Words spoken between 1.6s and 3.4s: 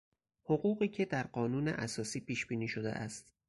اساسی پیشبینی شده است